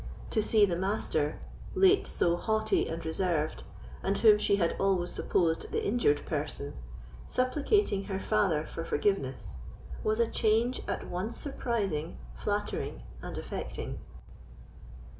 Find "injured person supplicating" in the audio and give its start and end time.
5.87-8.05